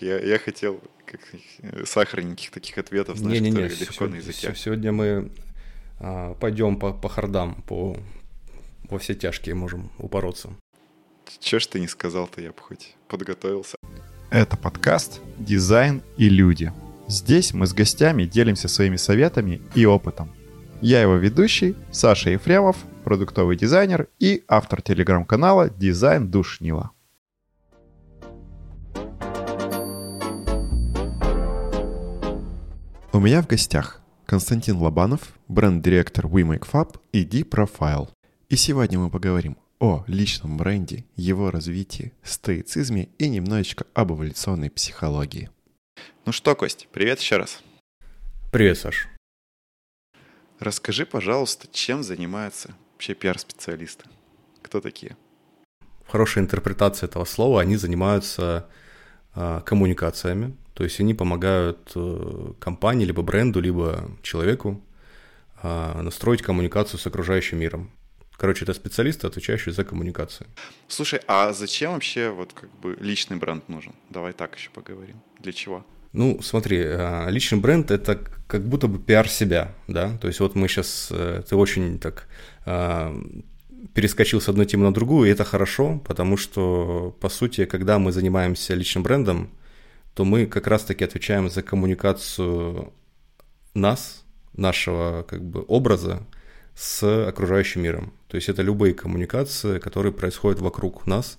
[0.00, 1.20] Я, я хотел как,
[1.60, 4.54] э, сахарненьких таких ответов, знаешь, не, не, которые не, легко на языке.
[4.56, 5.30] Сегодня мы
[6.00, 7.96] а, пойдем по, по хардам, по,
[8.88, 10.50] во все тяжкие можем упороться.
[11.40, 13.76] Че ж ты не сказал-то, я бы хоть подготовился.
[14.30, 16.72] Это подкаст «Дизайн и люди».
[17.08, 20.30] Здесь мы с гостями делимся своими советами и опытом.
[20.80, 26.90] Я его ведущий, Саша Ефремов, продуктовый дизайнер и автор телеграм-канала «Дизайн Душнила».
[33.14, 38.08] У меня в гостях Константин Лобанов, бренд-директор WeMakeFab и D-Profile.
[38.48, 45.50] И сегодня мы поговорим о личном бренде, его развитии, стоицизме и немножечко об эволюционной психологии.
[46.24, 47.60] Ну что, Кость, привет еще раз.
[48.50, 49.08] Привет, Саш.
[50.58, 54.06] Расскажи, пожалуйста, чем занимаются вообще пиар-специалисты?
[54.62, 55.18] Кто такие?
[56.06, 57.60] Хорошая интерпретация этого слова.
[57.60, 58.70] Они занимаются
[59.34, 64.80] э, коммуникациями, то есть они помогают э, компании, либо бренду, либо человеку
[65.62, 67.90] э, настроить коммуникацию с окружающим миром.
[68.36, 70.46] Короче, это специалисты, отвечающие за коммуникацию.
[70.88, 73.92] Слушай, а зачем вообще вот как бы личный бренд нужен?
[74.10, 75.20] Давай так еще поговорим.
[75.40, 75.84] Для чего?
[76.12, 80.16] Ну, смотри, э, личный бренд– это как будто бы пиар себя, да?
[80.18, 81.12] То есть вот мы сейчас,
[81.48, 82.28] ты очень так
[83.94, 88.12] перескочил с одной темы на другую, и это хорошо, потому что, по сути, когда мы
[88.12, 89.50] занимаемся личным брендом,
[90.14, 92.92] то мы как раз-таки отвечаем за коммуникацию
[93.74, 96.26] нас, нашего как бы образа
[96.74, 98.12] с окружающим миром.
[98.28, 101.38] То есть это любые коммуникации, которые происходят вокруг нас.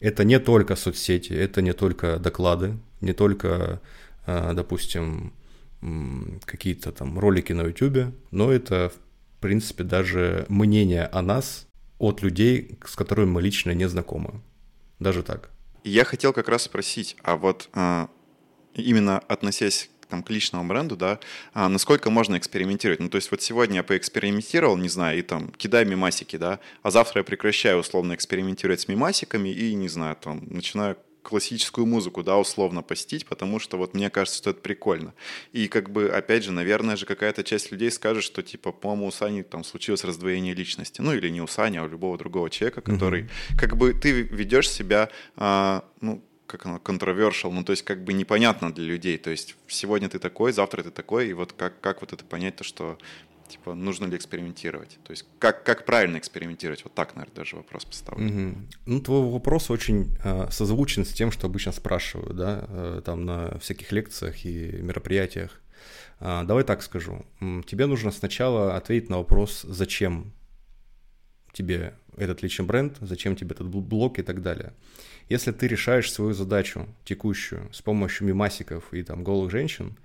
[0.00, 3.80] Это не только соцсети, это не только доклады, не только,
[4.26, 5.32] а, допустим,
[6.44, 11.66] какие-то там ролики на YouTube, но это, в принципе, даже мнение о нас
[11.98, 14.40] от людей, с которыми мы лично не знакомы.
[14.98, 15.50] Даже так.
[15.84, 18.08] Я хотел как раз спросить, а вот а,
[18.74, 21.20] именно относясь там, к личному бренду, да,
[21.52, 23.00] а, насколько можно экспериментировать.
[23.00, 26.90] Ну, то есть вот сегодня я поэкспериментировал, не знаю, и там кидаю мимасики, да, а
[26.90, 32.38] завтра я прекращаю условно экспериментировать с мимасиками и, не знаю, там, начинаю классическую музыку, да,
[32.38, 35.14] условно постить, потому что вот мне кажется, что это прикольно.
[35.52, 39.10] И как бы, опять же, наверное же какая-то часть людей скажет, что типа, по-моему, у
[39.10, 41.00] Сани там случилось раздвоение личности.
[41.00, 43.58] Ну или не у Сани, а у любого другого человека, который, mm-hmm.
[43.58, 48.12] как бы, ты ведешь себя, а, ну, как оно, controversial, ну, то есть как бы
[48.12, 52.02] непонятно для людей, то есть сегодня ты такой, завтра ты такой, и вот как, как
[52.02, 52.98] вот это понять, то, что
[53.54, 54.98] типа, нужно ли экспериментировать?
[55.04, 56.84] То есть как, как правильно экспериментировать?
[56.84, 58.50] Вот так, наверное, даже вопрос поставлен.
[58.50, 58.58] Угу.
[58.86, 63.58] Ну, твой вопрос очень э, созвучен с тем, что обычно спрашивают, да, э, там на
[63.58, 65.60] всяких лекциях и мероприятиях.
[66.20, 67.24] Э, давай так скажу.
[67.66, 70.32] Тебе нужно сначала ответить на вопрос, зачем
[71.52, 74.72] тебе этот личный бренд, зачем тебе этот блок и так далее.
[75.28, 79.96] Если ты решаешь свою задачу текущую с помощью мимасиков и там голых женщин,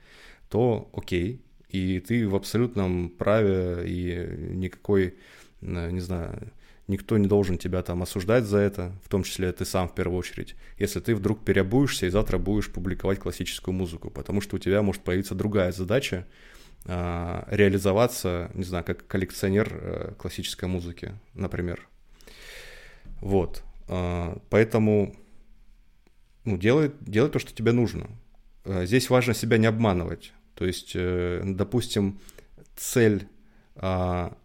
[0.50, 5.16] то окей, и ты в абсолютном праве, и никакой,
[5.62, 6.52] э, не знаю,
[6.88, 10.18] никто не должен тебя там осуждать за это, в том числе ты сам в первую
[10.18, 14.82] очередь, если ты вдруг переобуешься и завтра будешь публиковать классическую музыку, потому что у тебя
[14.82, 16.26] может появиться другая задача,
[16.86, 21.88] а, реализоваться, не знаю, как коллекционер э, классической музыки, например.
[23.22, 23.64] Вот.
[23.88, 25.16] А, поэтому
[26.46, 28.08] ну, делай, делай то, что тебе нужно.
[28.66, 30.34] А, здесь важно себя не обманывать.
[30.60, 32.20] То есть, э, допустим,
[32.76, 33.30] цель
[33.78, 34.38] а,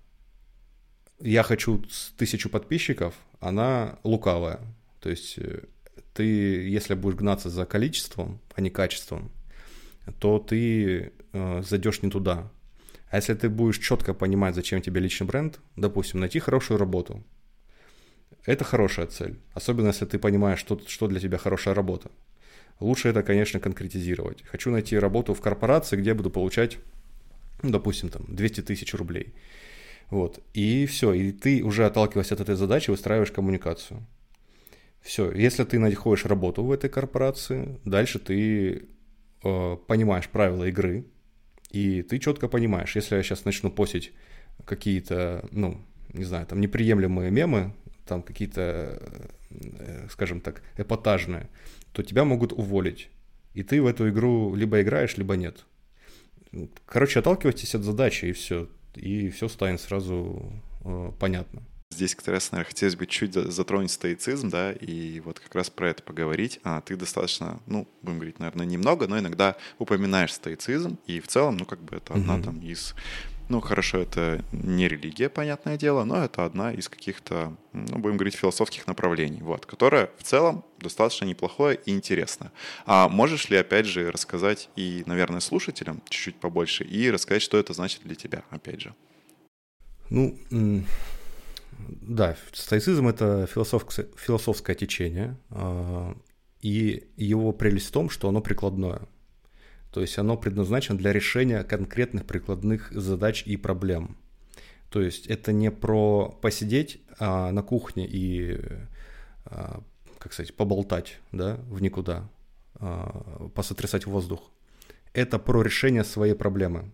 [1.18, 1.82] «я хочу
[2.16, 4.60] тысячу подписчиков», она лукавая.
[5.00, 5.64] То есть э,
[6.12, 9.32] ты, если будешь гнаться за количеством, а не качеством,
[10.20, 12.48] то ты э, зайдешь не туда.
[13.10, 17.24] А если ты будешь четко понимать, зачем тебе личный бренд, допустим, найти хорошую работу,
[18.46, 19.40] это хорошая цель.
[19.52, 22.12] Особенно если ты понимаешь, что, что для тебя хорошая работа.
[22.80, 24.42] Лучше это, конечно, конкретизировать.
[24.44, 26.78] Хочу найти работу в корпорации, где буду получать,
[27.62, 29.32] ну, допустим, там 200 тысяч рублей.
[30.10, 30.40] Вот.
[30.54, 31.12] И все.
[31.12, 34.04] И ты уже отталкиваясь от этой задачи выстраиваешь коммуникацию.
[35.00, 35.30] Все.
[35.32, 38.86] Если ты находишь работу в этой корпорации, дальше ты
[39.42, 41.04] э, понимаешь правила игры,
[41.70, 44.12] и ты четко понимаешь, если я сейчас начну постить
[44.64, 45.80] какие-то, ну,
[46.12, 47.72] не знаю, там неприемлемые мемы,
[48.06, 49.02] там какие-то,
[49.50, 51.48] э, скажем так, эпатажные,
[51.94, 53.08] то тебя могут уволить.
[53.54, 55.64] И ты в эту игру либо играешь, либо нет.
[56.86, 58.68] Короче, отталкивайтесь от задачи, и все.
[58.94, 60.52] И все станет сразу
[60.84, 61.62] э, понятно.
[61.90, 65.90] Здесь как раз, наверное, хотелось бы чуть затронуть стоицизм, да, и вот как раз про
[65.90, 66.58] это поговорить.
[66.64, 71.56] А ты достаточно, ну, будем говорить, наверное, немного, но иногда упоминаешь стоицизм, и в целом,
[71.56, 72.42] ну, как бы это одна mm-hmm.
[72.42, 72.96] там из
[73.54, 78.34] Ну, хорошо, это не религия, понятное дело, но это одна из каких-то, ну, будем говорить,
[78.34, 82.50] философских направлений, вот, которая в целом достаточно неплохое и интересное.
[82.84, 87.74] А можешь ли, опять же, рассказать и, наверное, слушателям чуть-чуть побольше, и рассказать, что это
[87.74, 88.94] значит для тебя, опять же?
[90.10, 90.36] Ну,
[91.78, 96.16] да, стоицизм— это философское течение, а,
[96.60, 99.02] и его прелесть в том, что оно прикладное.
[99.94, 104.16] То есть оно предназначено для решения конкретных прикладных задач и проблем.
[104.90, 108.58] То есть это не про посидеть а, на кухне и,
[109.44, 109.84] а,
[110.18, 112.28] как сказать, поболтать да, в никуда,
[112.74, 114.50] а, посотрясать воздух.
[115.12, 116.90] Это про решение своей проблемы.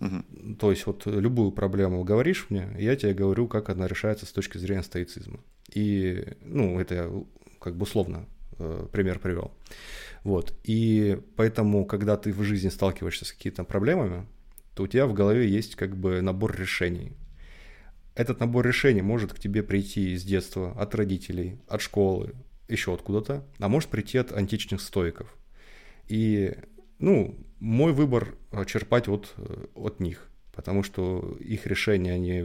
[0.00, 0.56] Угу.
[0.58, 4.58] То есть вот любую проблему говоришь мне, я тебе говорю, как она решается с точки
[4.58, 5.38] зрения стоицизма.
[5.72, 7.12] И, ну, это я
[7.60, 8.26] как бы условно
[8.92, 9.52] пример привел.
[10.24, 10.54] Вот.
[10.64, 14.26] И поэтому, когда ты в жизни сталкиваешься с какими-то проблемами,
[14.74, 17.12] то у тебя в голове есть как бы набор решений.
[18.14, 22.34] Этот набор решений может к тебе прийти из детства, от родителей, от школы,
[22.68, 25.34] еще откуда-то, а может прийти от античных стоиков.
[26.08, 26.56] И,
[26.98, 28.34] ну, мой выбор
[28.66, 32.44] черпать вот э, от них, потому что их решения, они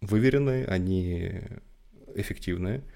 [0.00, 1.40] выверенные, они
[2.14, 2.82] эффективные–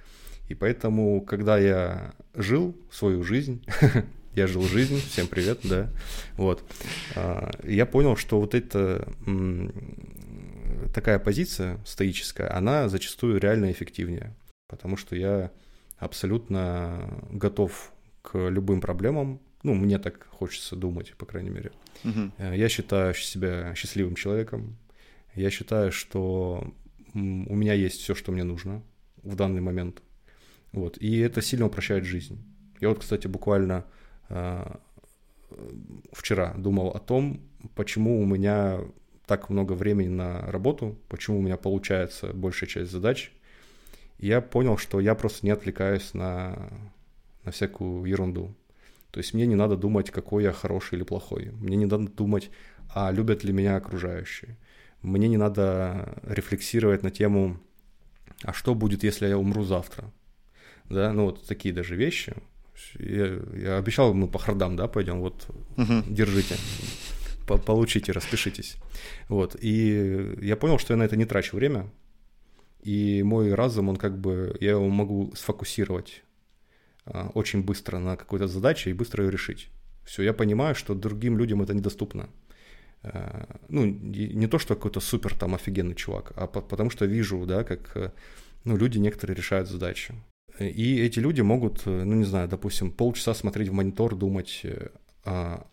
[0.50, 3.64] и поэтому, когда я жил свою жизнь,
[4.34, 5.88] я жил жизнь, всем привет, да,
[6.36, 6.64] вот,
[7.14, 9.08] а, я понял, что вот эта
[10.92, 14.34] такая позиция стоическая, она зачастую реально эффективнее,
[14.66, 15.52] потому что я
[15.98, 17.92] абсолютно готов
[18.22, 21.70] к любым проблемам, ну, мне так хочется думать, по крайней мере.
[22.02, 22.32] Угу.
[22.54, 24.76] Я считаю себя счастливым человеком,
[25.36, 26.74] я считаю, что
[27.14, 27.18] у
[27.54, 28.82] меня есть все, что мне нужно
[29.22, 30.02] в данный момент–
[30.72, 30.96] вот.
[30.98, 32.38] И это сильно упрощает жизнь.
[32.80, 33.84] Я вот, кстати, буквально
[34.28, 34.76] э,
[36.12, 37.40] вчера думал о том,
[37.74, 38.80] почему у меня
[39.26, 43.32] так много времени на работу, почему у меня получается большая часть задач.
[44.18, 46.70] И я понял, что я просто не отвлекаюсь на,
[47.44, 48.54] на всякую ерунду.
[49.10, 51.50] То есть мне не надо думать, какой я хороший или плохой.
[51.52, 52.50] Мне не надо думать,
[52.94, 54.56] а любят ли меня окружающие.
[55.02, 57.58] Мне не надо рефлексировать на тему,
[58.42, 60.12] а что будет, если я умру завтра
[60.90, 62.34] да, ну вот такие даже вещи.
[62.98, 65.46] Я, я обещал, мы по хардам, да, пойдем, вот,
[65.76, 66.02] угу.
[66.08, 66.56] держите,
[67.46, 68.76] по получите, распишитесь.
[69.28, 71.90] Вот, и я понял, что я на это не трачу время,
[72.82, 76.22] и мой разум, он как бы, я его могу сфокусировать
[77.04, 79.68] а, очень быстро на какой-то задаче и быстро ее решить.
[80.04, 82.30] Все, я понимаю, что другим людям это недоступно.
[83.02, 87.44] А, ну, не то, что какой-то супер там офигенный чувак, а по потому что вижу,
[87.46, 88.14] да, как
[88.64, 90.14] ну, люди некоторые решают задачи.
[90.60, 94.88] И эти люди могут, э, ну не знаю, допустим, полчаса смотреть в монитор, думать, э,
[95.24, 95.66] а,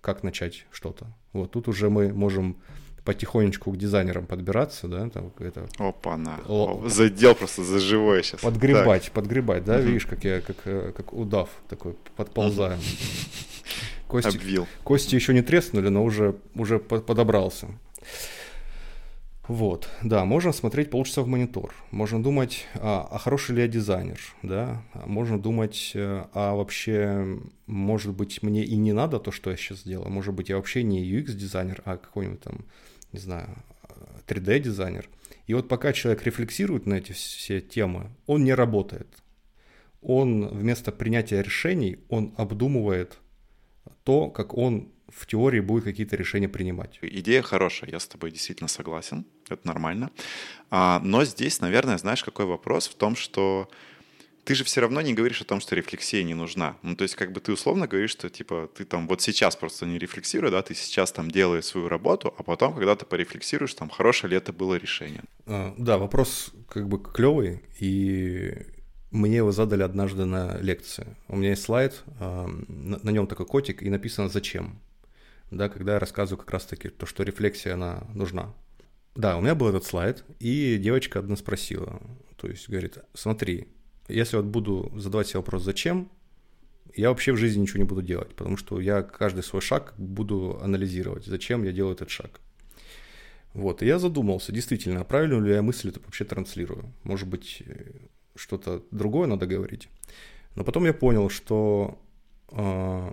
[0.00, 1.06] как начать что-то.
[1.32, 2.56] Вот тут уже мы можем
[3.04, 5.68] потихонечку к дизайнерам подбираться, да, там это...
[5.78, 6.40] Опа, на.
[6.48, 6.88] О...
[6.88, 8.40] Задел просто за живое сейчас.
[8.40, 9.12] Подгребать, так.
[9.12, 9.84] подгребать, да, угу.
[9.84, 12.78] видишь, как я, как, э, как удав такой подползаю.
[14.08, 14.66] Кости, Обвил.
[14.84, 17.68] Кости еще не треснули, но уже, уже подобрался.
[19.46, 24.18] Вот, да, можно смотреть полчаса в монитор, можно думать, а, а хороший ли я дизайнер,
[24.42, 29.58] да, можно думать, э, а вообще, может быть, мне и не надо то, что я
[29.58, 32.64] сейчас делаю, может быть, я вообще не UX-дизайнер, а какой-нибудь там,
[33.12, 33.50] не знаю,
[34.26, 35.10] 3D-дизайнер.
[35.46, 39.08] И вот пока человек рефлексирует на эти все темы, он не работает.
[40.00, 43.18] Он вместо принятия решений, он обдумывает
[44.04, 46.98] то, как он в теории будет какие-то решения принимать.
[47.02, 50.10] Идея хорошая, я с тобой действительно согласен, это нормально.
[50.70, 53.68] А, но здесь, наверное, знаешь, какой вопрос в том, что
[54.44, 56.76] ты же все равно не говоришь о том, что рефлексия не нужна.
[56.82, 59.86] Ну, то есть, как бы ты условно говоришь, что, типа, ты там вот сейчас просто
[59.86, 63.88] не рефлексируй, да, ты сейчас там делаешь свою работу, а потом, когда ты порефлексируешь, там,
[63.88, 65.22] хорошее ли это было решение.
[65.46, 68.54] А, да, вопрос как бы клевый, и
[69.10, 71.16] мне его задали однажды на лекции.
[71.28, 74.80] У меня есть слайд, а, на нем такой котик, и написано «Зачем?».
[75.54, 78.52] Да, когда я рассказываю как раз-таки то, что рефлексия, она нужна.
[79.14, 82.02] Да, у меня был этот слайд, и девочка одна спросила,
[82.36, 83.68] то есть говорит, смотри,
[84.08, 86.10] если вот буду задавать себе вопрос «зачем?»,
[86.96, 90.58] я вообще в жизни ничего не буду делать, потому что я каждый свой шаг буду
[90.60, 92.40] анализировать, зачем я делаю этот шаг.
[93.52, 96.92] Вот, и я задумался, действительно, а правильно ли я мысль это вообще транслирую.
[97.04, 97.62] Может быть,
[98.34, 99.88] что-то другое надо говорить.
[100.56, 102.00] Но потом я понял, что
[102.50, 103.12] э,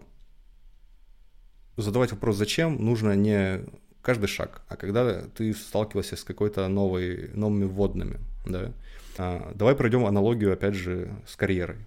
[1.78, 3.62] задавать вопрос «зачем» нужно не
[4.02, 8.74] каждый шаг, а когда ты сталкивался с какой-то новой, новыми вводными, да.
[9.18, 11.78] А, давай пройдем аналогию, опять же, с карьерой.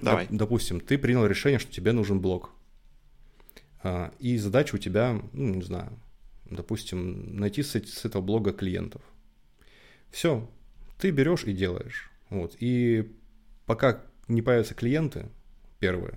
[0.00, 0.26] Давай.
[0.30, 2.50] Допустим, ты принял решение, что тебе нужен блог.
[3.82, 5.92] А, и задача у тебя, ну, не знаю,
[6.50, 9.02] допустим, найти с, с этого блога клиентов.
[10.10, 10.48] Все,
[10.98, 12.10] ты берешь и делаешь.
[12.30, 12.56] Вот.
[12.58, 13.12] И
[13.66, 15.26] пока не появятся клиенты,
[15.78, 16.14] первые,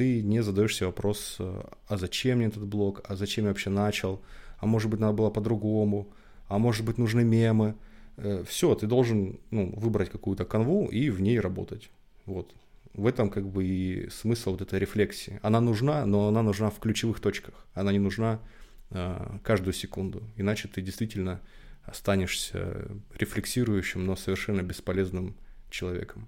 [0.00, 4.22] ты не задаешь себе вопрос, а зачем мне этот блог, а зачем я вообще начал,
[4.56, 6.08] а может быть надо было по-другому,
[6.48, 7.74] а может быть нужны мемы.
[8.16, 11.90] Э, Все, ты должен ну, выбрать какую-то канву и в ней работать.
[12.24, 12.54] Вот.
[12.94, 15.38] В этом как бы и смысл вот этой рефлексии.
[15.42, 17.66] Она нужна, но она нужна в ключевых точках.
[17.74, 18.40] Она не нужна
[18.88, 20.22] э, каждую секунду.
[20.36, 21.42] Иначе ты действительно
[21.84, 22.88] останешься
[23.18, 25.36] рефлексирующим, но совершенно бесполезным
[25.68, 26.26] человеком.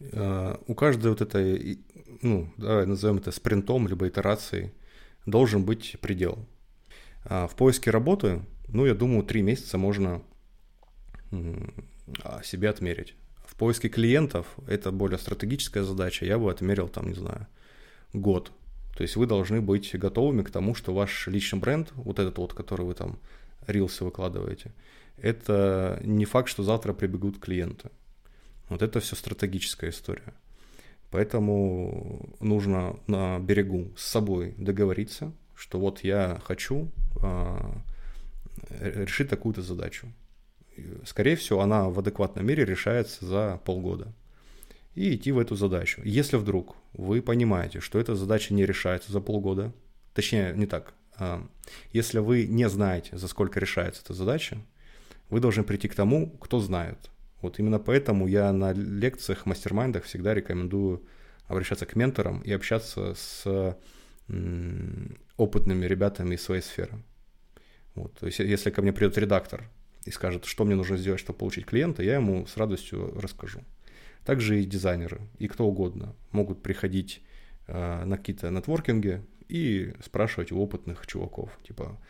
[0.00, 1.80] Э, у каждой вот этой,
[2.22, 4.72] ну, давай назовем это спринтом, либо итерацией,
[5.26, 6.38] должен быть предел.
[7.24, 10.22] А в поиске работы, ну, я думаю, три месяца можно
[12.42, 13.14] себе отмерить.
[13.46, 16.26] В поиске клиентов это более стратегическая задача.
[16.26, 17.46] Я бы отмерил там, не знаю,
[18.12, 18.52] год.
[18.96, 22.54] То есть вы должны быть готовыми к тому, что ваш личный бренд, вот этот вот,
[22.54, 23.18] который вы там
[23.66, 24.72] рилсы выкладываете,
[25.16, 27.90] это не факт, что завтра прибегут клиенты.
[28.68, 30.34] Вот это все стратегическая история.
[31.10, 36.90] Поэтому нужно на берегу с собой договориться, что вот я хочу
[37.22, 37.80] а,
[38.80, 40.08] решить такую-то задачу.
[41.04, 44.12] Скорее всего, она в адекватном мире решается за полгода.
[44.94, 46.00] И идти в эту задачу.
[46.04, 49.72] Если вдруг вы понимаете, что эта задача не решается за полгода,
[50.14, 51.46] точнее, не так, а,
[51.92, 54.58] если вы не знаете, за сколько решается эта задача,
[55.30, 57.10] вы должны прийти к тому, кто знает.
[57.44, 61.02] Вот именно поэтому я на лекциях, мастер-майндах всегда рекомендую
[61.46, 63.76] обращаться к менторам и общаться с
[65.36, 67.02] опытными ребятами из своей сферы.
[67.94, 68.14] Вот.
[68.14, 69.68] То есть если ко мне придет редактор
[70.06, 73.60] и скажет, что мне нужно сделать, чтобы получить клиента, я ему с радостью расскажу.
[74.24, 77.20] Также и дизайнеры, и кто угодно могут приходить
[77.66, 82.00] э, на какие-то нетворкинги и спрашивать у опытных чуваков, типа,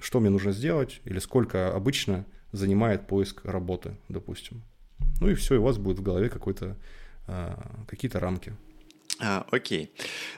[0.00, 4.64] что мне нужно сделать, или сколько обычно занимает поиск работы, допустим.
[5.20, 6.76] Ну и все, и у вас будет в голове какой-то,
[7.26, 7.54] э,
[7.86, 8.54] какие-то рамки.
[9.18, 9.92] А, окей.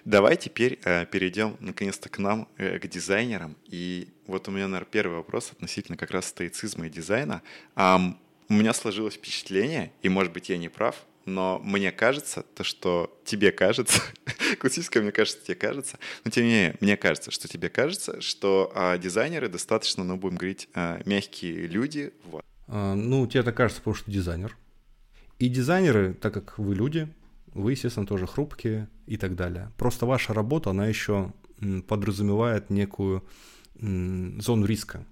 [0.04, 3.56] Давай теперь э, перейдем наконец-то к нам, э, к дизайнерам.
[3.66, 7.42] И вот у меня, наверное, первый вопрос относительно как раз стоицизма и дизайна.
[7.76, 8.00] А,
[8.48, 13.16] у меня сложилось впечатление, и, может быть, я не прав, но мне кажется, то, что
[13.24, 14.02] тебе кажется,
[14.58, 18.72] классическое, мне кажется, тебе кажется, но тем не менее, мне кажется, что тебе кажется, что
[18.74, 22.12] а, дизайнеры достаточно, ну, будем говорить, а, мягкие люди.
[22.24, 22.44] Вот.
[22.74, 24.56] А, ну, тебе это кажется, потому что дизайнер.
[25.38, 27.06] И дизайнеры, так как вы люди,
[27.52, 29.70] вы, естественно, тоже хрупкие и так далее.
[29.76, 31.32] Просто ваша работа, она еще
[31.86, 33.22] подразумевает некую
[33.78, 35.04] зону риска.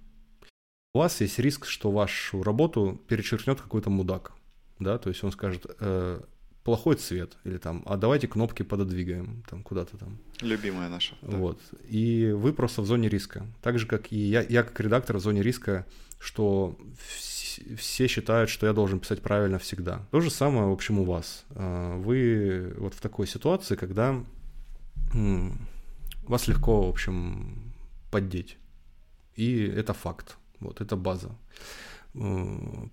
[0.95, 4.33] У вас есть риск, что вашу работу перечеркнет какой-то мудак,
[4.79, 6.21] да, то есть он скажет, э,
[6.65, 10.19] плохой цвет, или там, а давайте кнопки пододвигаем, там, куда-то там.
[10.41, 11.15] Любимая наша.
[11.23, 11.37] Да.
[11.37, 11.61] Вот.
[11.89, 13.47] И вы просто в зоне риска.
[13.63, 15.87] Так же, как и я, я как редактор в зоне риска,
[16.19, 16.77] что
[17.77, 20.07] все считают, что я должен писать правильно всегда.
[20.11, 21.45] То же самое, в общем, у вас.
[21.51, 24.23] А, вы вот в такой ситуации, когда
[25.13, 27.73] вас легко, в общем,
[28.11, 28.57] поддеть.
[29.35, 30.37] И это факт.
[30.61, 31.31] Вот, это база.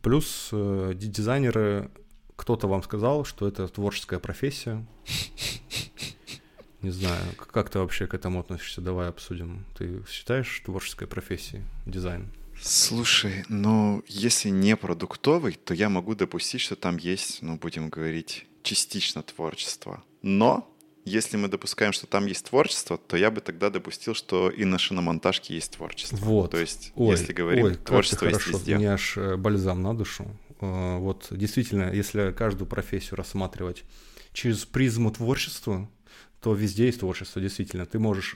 [0.02, 1.90] Плюс э, дизайнеры,
[2.36, 4.86] кто-то вам сказал, что это творческая профессия.
[6.82, 8.82] Не знаю, как ты вообще к этому относишься?
[8.82, 9.66] Давай обсудим.
[9.78, 12.32] Ты считаешь творческой профессией дизайн?
[12.62, 18.46] Слушай, ну, если не продуктовый, то я могу допустить, что там есть, ну, будем говорить,
[18.64, 20.04] частично творчество.
[20.22, 20.70] Но
[21.06, 24.78] если мы допускаем, что там есть творчество, то я бы тогда допустил, что и на
[24.78, 26.18] шиномонтажке есть творчество.
[26.18, 26.52] Вот.
[26.52, 28.58] То есть, ой, если говорим, ой, творчество есть хорошо.
[28.58, 28.76] везде.
[28.76, 30.26] Мне аж э, бальзам на душу.
[30.60, 33.84] Э, Вот действительно, если каждую профессию рассматривать
[34.34, 35.90] через призму творчества,
[36.42, 37.86] то везде есть творчество, действительно.
[37.86, 38.36] Ты можешь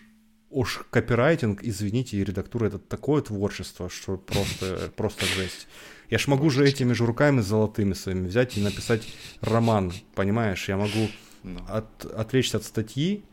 [0.52, 5.68] уж копирайтинг, извините, и редактура это такое творчество, что просто, просто жесть.
[6.10, 9.08] Я ж могу же этими же руками золотыми своими взять и написать
[9.42, 10.68] роман, понимаешь?
[10.68, 11.10] Я могу
[11.44, 11.60] Ну.
[11.70, 13.24] от, отвлечься от статьи,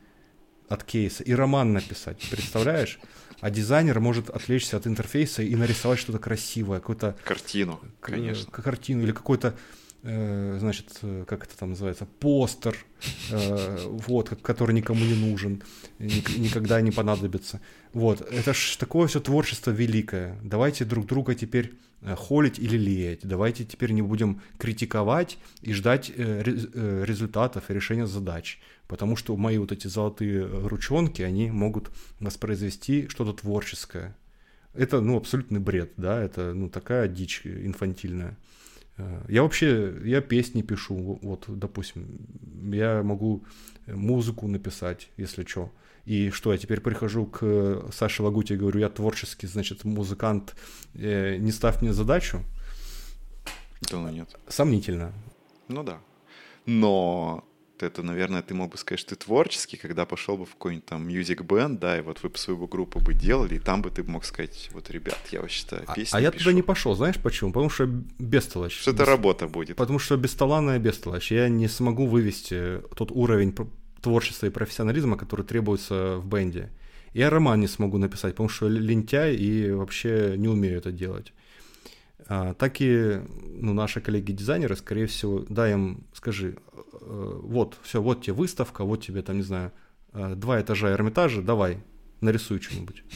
[0.69, 2.99] от кейса и роман написать, представляешь?
[3.41, 8.51] А дизайнер может отвлечься от интерфейса и нарисовать что-то красивое, какую-то Картину, конечно.
[8.51, 9.55] к- картину или какой-то,
[10.03, 12.77] значит, э, как это там называется, постер,
[13.31, 15.63] э, вот, который никому не нужен,
[15.99, 17.61] ник- никогда не понадобится.
[17.93, 20.39] Вот, это ж такое все творчество великое.
[20.43, 23.21] Давайте друг друга теперь э, холить или леять.
[23.23, 28.61] Давайте теперь не будем критиковать и ждать э, ре- э, результатов и решения задач.
[28.87, 31.91] Потому что мои вот эти золотые ручонки, они могут
[32.21, 34.17] воспроизвести что-то творческое.
[34.75, 38.37] Это, ну, абсолютный бред, да, это, ну, такая дичь инфантильная.
[38.99, 42.07] Э, я вообще, я песни пишу, вот, допустим,
[42.73, 43.45] я могу
[43.87, 45.73] музыку написать, если что.
[46.05, 50.57] И что, я теперь прихожу к Саше Лагуте и говорю, я творческий, значит, музыкант,
[50.95, 52.43] э, не ставь мне задачу.
[53.91, 54.37] Да, ну нет.
[54.49, 55.13] Сомнительно.
[55.69, 56.01] Ну да.
[56.67, 57.48] Но
[57.83, 61.09] это, наверное, ты мог бы сказать, что ты творческий, когда пошел бы в какой-нибудь там
[61.09, 64.03] music band, да, и вот вы бы свою группу бы делали, и там бы ты
[64.03, 66.45] мог сказать, вот, ребят, я вообще-то а, песни А, а я пишу.
[66.45, 67.53] туда не пошел, знаешь почему?
[67.53, 67.87] Потому что
[68.19, 68.79] бестолочь.
[68.79, 69.77] Что это Бес- работа будет.
[69.77, 71.31] Потому что бесталанная бестолочь.
[71.33, 73.55] Я не смогу вывести тот уровень
[74.01, 76.71] творчества и профессионализма, который требуется в бенде.
[77.15, 81.33] Я роман не смогу написать, потому что лентяй и вообще не умею это делать.
[82.27, 83.21] А, так и
[83.61, 86.57] ну, наши коллеги-дизайнеры, скорее всего, дай им, скажи,
[87.01, 89.73] вот, все, вот тебе выставка, вот тебе там, не знаю,
[90.13, 91.83] э, два этажа Эрмитажа, давай,
[92.21, 93.03] нарисуй что-нибудь.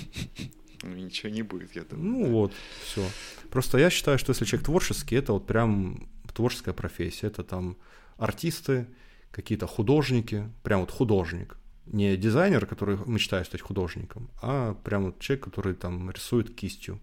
[0.84, 2.10] Ну, ничего не будет, я думаю.
[2.10, 2.52] Ну вот,
[2.84, 3.06] все.
[3.50, 7.28] Просто я считаю, что если человек творческий, это вот прям творческая профессия.
[7.28, 7.76] Это там
[8.16, 8.86] артисты,
[9.30, 11.56] какие-то художники, прям вот художник.
[11.86, 17.00] Не дизайнер, который мечтает стать художником, а прям вот человек, который там рисует кистью.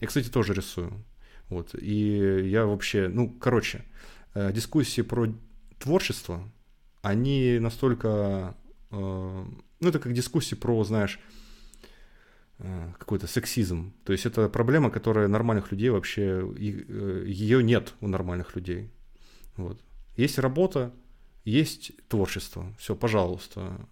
[0.00, 0.92] Я, кстати, тоже рисую.
[1.48, 1.74] Вот.
[1.74, 3.84] И я вообще, ну, короче,
[4.34, 5.28] э, дискуссии про
[5.84, 6.50] творчество,
[7.02, 8.54] они настолько...
[8.90, 9.44] э,
[9.80, 11.20] Ну, это как дискуссии про, знаешь,
[12.58, 13.92] э, какой-то сексизм.
[14.04, 16.42] То есть это проблема, которая нормальных людей вообще...
[16.58, 18.90] Ее нет у нормальных людей.
[19.56, 19.78] Вот.
[20.16, 20.90] Есть работа,
[21.44, 22.64] есть творчество.
[22.78, 23.86] Все, пожалуйста,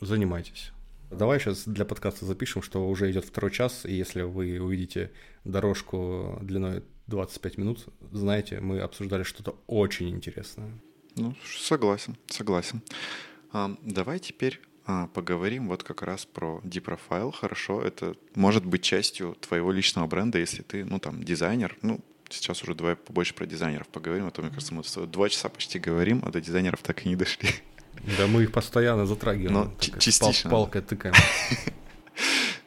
[0.00, 0.72] занимайтесь.
[1.10, 5.10] Давай сейчас для подкаста запишем, что уже идет второй час, и если вы увидите
[5.44, 10.72] дорожку длиной 25 минут, знаете, мы обсуждали что-то очень интересное.
[11.16, 12.82] Ну, согласен, согласен.
[13.52, 17.32] А, давай теперь а, поговорим вот как раз про D-Profile.
[17.32, 21.76] Хорошо, это может быть частью твоего личного бренда, если ты, ну, там, дизайнер.
[21.82, 25.48] Ну, сейчас уже давай побольше про дизайнеров поговорим, а то, мне кажется, мы два часа
[25.48, 27.50] почти говорим, а до дизайнеров так и не дошли.
[28.18, 29.52] Да мы их постоянно затрагиваем.
[29.52, 31.14] Ну, так частично, Пал- палкой тыкаем.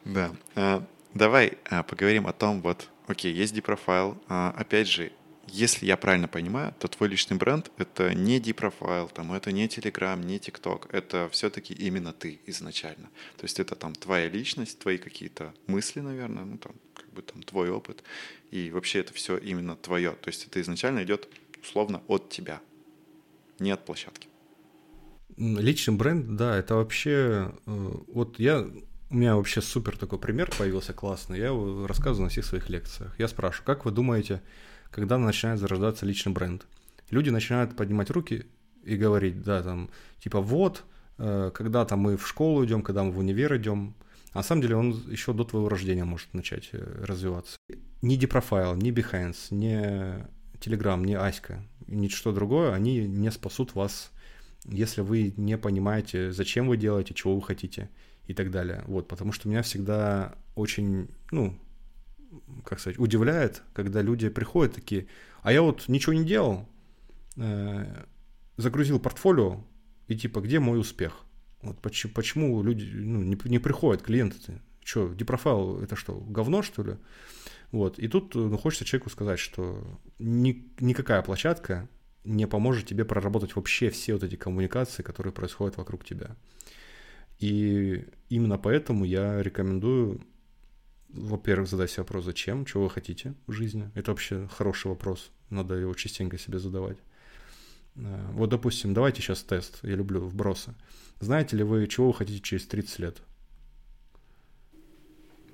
[0.05, 0.31] Да.
[0.55, 4.17] А, Давай а, поговорим о том, вот, окей, есть D-Profile.
[4.27, 5.11] А, Опять же,
[5.47, 10.23] если я правильно понимаю, то твой личный бренд— это не D-Profile, там, это не Telegram,
[10.23, 13.09] не TikTok, это все-таки именно ты изначально.
[13.37, 17.43] То есть это там твоя личность, твои какие-то мысли, наверное, ну там, как бы там
[17.43, 18.03] твой опыт,
[18.51, 20.11] и вообще это все именно твое.
[20.11, 21.27] То есть это изначально идет
[21.61, 22.61] условно от тебя,
[23.59, 24.27] не от площадки.
[25.37, 27.53] Личный бренд, да, это вообще...
[27.65, 28.65] э, Вот я...
[29.13, 31.37] У меня вообще супер такой пример появился классный.
[31.37, 33.13] Я его рассказываю на всех своих лекциях.
[33.19, 34.41] Я спрашиваю, как вы думаете,
[34.89, 36.65] когда начинает зарождаться личный бренд?
[37.11, 38.47] Люди начинают поднимать руки
[38.83, 40.83] и говорить, да, там, типа, вот,
[41.19, 43.93] э, когда-то мы в школу идем, когда мы в универ идем.
[44.31, 47.57] А на самом деле он еще до твоего рождения может начать э, развиваться.
[48.01, 50.25] Ни Deprofile, ни Behance, ни
[50.57, 54.09] Telegram, ни Аська, ничто другое, они не спасут вас
[54.65, 57.89] если вы не понимаете, зачем вы делаете, чего вы хотите
[58.27, 58.83] и так далее.
[58.87, 61.59] Вот, потому что меня всегда очень, ну,
[62.63, 65.07] как сказать, удивляет, когда люди приходят такие,
[65.41, 66.67] а я вот ничего не делал,
[67.35, 68.05] э,
[68.57, 69.63] загрузил портфолио,
[70.07, 71.25] и типа, где мой успех?
[71.61, 74.61] Вот почему, почему люди ну, не, не приходят, клиенты-то?
[74.83, 76.97] Что, депрофайл это что, говно, что ли?
[77.71, 79.83] Вот, и тут ну, хочется человеку сказать, что
[80.19, 81.89] ни, никакая площадка
[82.23, 86.35] не поможет тебе проработать вообще все вот эти коммуникации, которые происходят вокруг тебя.
[87.43, 90.21] И именно поэтому я рекомендую,
[91.09, 93.91] во-первых, задать себе вопрос, зачем, чего вы хотите в жизни.
[93.95, 96.97] Это вообще хороший вопрос, надо его частенько себе задавать.
[97.95, 100.73] Э, Вот, допустим, давайте сейчас тест, я люблю вбросы.
[101.19, 103.21] Знаете ли вы, чего вы хотите через 30 лет?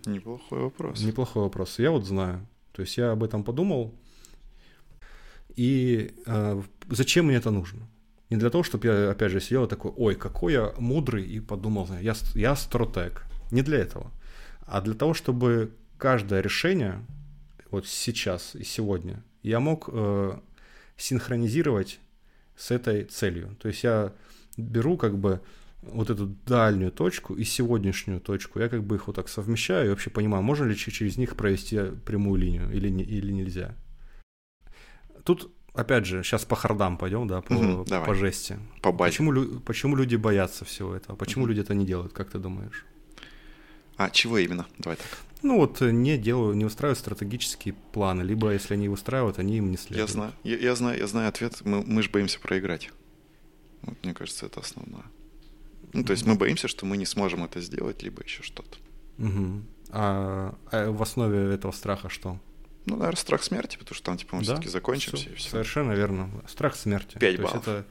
[0.05, 1.01] Неплохой вопрос.
[1.01, 1.79] Неплохой вопрос.
[1.79, 2.47] Я вот знаю.
[2.71, 3.95] То есть я об этом подумал.
[5.55, 7.87] И э, зачем мне это нужно?
[8.29, 11.39] Не для того, чтобы я, опять же, сидел и такой, ой, какой я мудрый, и
[11.39, 13.23] подумал, я, я стратег.
[13.51, 14.11] Не для этого.
[14.61, 17.03] А для того, чтобы каждое решение,
[17.71, 20.39] вот сейчас и сегодня, я мог э,
[20.95, 21.99] синхронизировать
[22.55, 23.55] с этой целью.
[23.59, 24.13] То есть я
[24.57, 25.41] беру как бы
[25.81, 29.89] вот эту дальнюю точку и сегодняшнюю точку, я как бы их вот так совмещаю и
[29.89, 33.75] вообще понимаю, можно ли через них провести прямую линию или, не, или нельзя.
[35.23, 38.59] Тут, опять же, сейчас по хардам пойдем, да, по, Мгм, по жести.
[38.81, 39.11] По базе.
[39.11, 41.15] Почему, почему люди боятся всего этого?
[41.15, 41.49] Почему Мгм.
[41.49, 42.85] люди это не делают, как ты думаешь?
[43.97, 44.65] А чего именно?
[44.77, 45.07] Давай так.
[45.41, 49.67] Ну вот э, не делают, не устраивают стратегические планы, либо если они выстраивают, они им
[49.71, 50.09] не Я следуют.
[50.11, 51.61] знаю, я, я знаю, я знаю ответ.
[51.65, 52.91] Мы, мы же боимся проиграть.
[53.81, 55.05] Вот, мне кажется, это основное.
[55.93, 58.77] Ну, то есть мы боимся, что мы не сможем это сделать, либо еще что-то.
[59.17, 59.65] Мгм.
[59.89, 62.37] А, а в основе этого страха что?
[62.89, 65.49] Ну, наверное, страх смерти, потому что там, типа, мы Да, все-таки закончимся всё, и все.
[65.49, 66.29] Совершенно верно.
[66.47, 67.17] Страх смерти.
[67.17, 67.67] Пять То баллов.
[67.67, 67.85] это,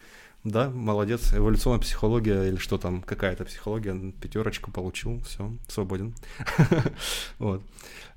[0.44, 1.32] да, молодец.
[1.34, 6.14] Эволюционная психология или что там, какая-то психология, пятерочку получил, все, свободен.
[7.38, 7.62] Вот.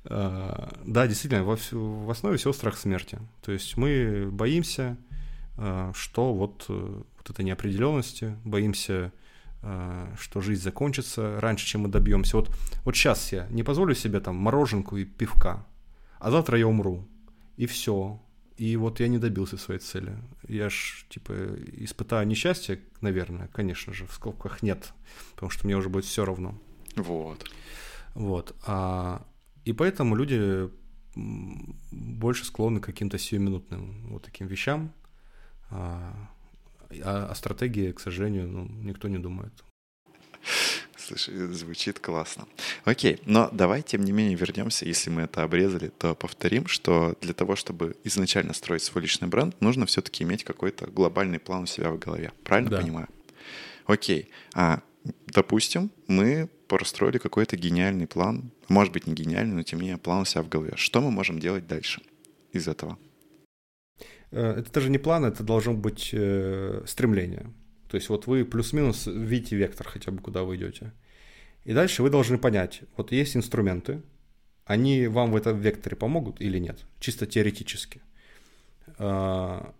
[0.05, 3.19] А, Да, действительно, в основе всего страх смерти.
[3.43, 4.97] То есть мы боимся,
[5.57, 6.73] а, что вот, э,
[7.17, 9.11] вот этой неопределенности, боимся,
[9.61, 12.37] а, что жизнь закончится раньше, чем мы добьемся.
[12.37, 12.49] Вот,
[12.83, 15.65] вот сейчас я не позволю себе там мороженку и пивка,
[16.21, 17.07] а завтра я умру,
[17.57, 18.21] и все.
[18.55, 20.15] И вот я не добился своей цели.
[20.47, 21.33] Я ж, типа,
[21.77, 24.93] испытаю несчастье, наверное, конечно же, в скобках нет,
[25.33, 26.61] потому что мне уже будет все равно.
[26.95, 27.49] Вот.
[28.13, 28.55] Вот.
[28.67, 29.25] А,
[29.65, 30.69] и поэтому люди
[31.15, 34.93] больше склонны к каким-то сиюминутным вот таким вещам.
[35.71, 36.29] А,
[37.03, 39.63] а о стратегии, к сожалению, ну, никто не думает.
[41.11, 42.47] Слушай, звучит классно.
[42.85, 47.33] Окей, но давай, тем не менее, вернемся, если мы это обрезали, то повторим, что для
[47.33, 51.91] того, чтобы изначально строить свой личный бренд, нужно все-таки иметь какой-то глобальный план у себя
[51.91, 52.31] в голове.
[52.45, 52.81] Правильно Да.
[52.81, 53.07] понимаю?
[53.87, 54.81] Окей, а
[55.27, 60.21] допустим, мы простроили какой-то гениальный план, может быть, не гениальный, но тем не менее план
[60.21, 60.73] у себя в голове.
[60.77, 62.01] Что мы можем делать дальше
[62.53, 62.97] из этого?
[64.31, 67.51] Э, Это даже не план, это должно быть э, стремление.
[67.89, 70.93] То есть вот вы плюс-минус видите вектор хотя бы, куда вы идете.
[71.63, 74.01] И дальше вы должны понять, вот есть инструменты,
[74.65, 78.01] они вам в этом векторе помогут или нет, чисто теоретически.
[78.97, 79.73] А,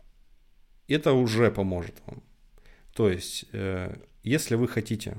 [0.87, 2.21] Это уже поможет вам.
[2.93, 5.17] То есть, э, если вы хотите,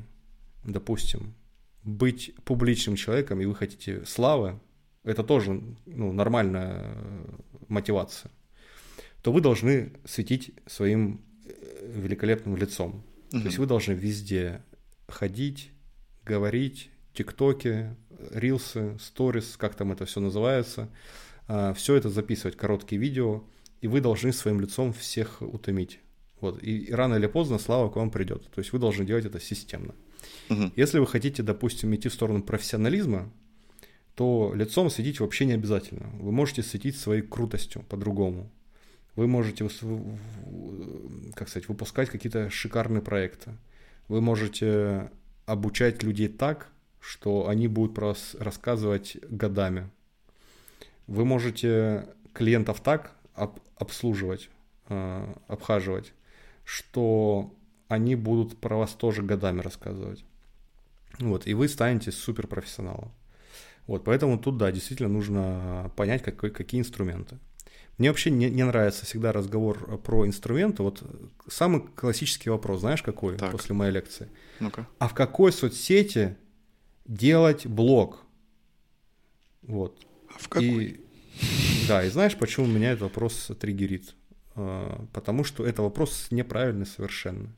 [0.65, 1.35] допустим,
[1.83, 4.61] быть публичным человеком, и вы хотите славы,
[5.05, 6.95] это тоже ну, нормальная
[7.69, 8.31] мотивация
[9.23, 13.03] то вы должны светить своим э, великолепным лицом.
[13.31, 14.63] То есть вы должны везде
[15.09, 15.71] ходить,
[16.25, 17.95] говорить, тиктоки,
[18.31, 20.89] рилсы, сторис, как там это все называется,
[21.75, 23.45] все это записывать, короткие видео,
[23.81, 26.01] и вы должны своим лицом всех утомить.
[26.41, 26.63] Вот.
[26.63, 28.51] И рано или поздно слава к вам придет.
[28.51, 29.95] То есть вы должны делать это системно.
[30.49, 30.73] Мгм.
[30.77, 33.33] Если вы хотите, допустим, идти в сторону профессионализма,
[34.15, 36.11] то лицом светить вообще не обязательно.
[36.21, 38.51] Вы можете светить своей крутостью по-другому.
[39.15, 39.69] Вы можете,
[41.35, 43.53] как сказать, выпускать какие-то шикарные проекты.
[44.09, 45.11] Вы можете
[45.47, 46.69] обучать людей так,
[47.01, 49.91] что они будут про вас рассказывать годами.
[51.07, 54.51] Вы можете клиентов так об- обслуживать,
[54.89, 56.13] э, обхаживать,
[56.65, 57.55] что
[57.89, 60.25] они будут про вас тоже годами рассказывать.
[61.19, 63.13] Вот, и вы станете суперпрофессионалом.
[63.87, 67.39] Вот, поэтому тут, да, действительно нужно понять, какой, какие инструменты.
[67.99, 70.83] Мне вообще не, не нравится всегда разговор про инструменты.
[70.83, 71.03] Вот
[71.49, 73.53] самый классический вопрос, знаешь, какой Так.
[73.53, 74.29] после моей лекции?
[74.61, 74.87] Ну-ка.
[74.99, 76.37] А в какой соцсети
[77.07, 78.25] делать блог?
[79.63, 80.05] Вот.
[80.35, 80.85] А в какой?
[80.85, 81.07] И,
[81.87, 84.15] да, и знаешь, почему меня этот вопрос триггерит?
[84.55, 87.55] А, Потому что это вопрос неправильный совершенно.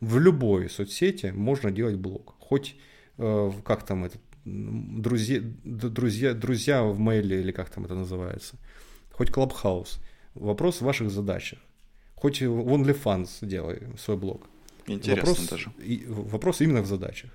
[0.00, 2.34] В любой соцсети можно делать блог.
[2.38, 2.76] Хоть,
[3.18, 8.56] э, как там это, друзья, друзья, друзья в мейле или как там это называется.
[9.16, 9.98] Хоть Clubhouse.
[10.34, 11.58] Вопрос в ваших задачах.
[12.14, 14.46] Хоть в OnlyFans делай свой блог.
[14.86, 15.72] Интересно вопрос, даже.
[15.78, 17.30] и- вопрос именно в задачах.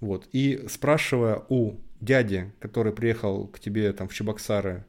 [0.00, 0.28] Вот.
[0.32, 4.84] И спрашивая у дяди, который приехал к тебе там в Чебоксары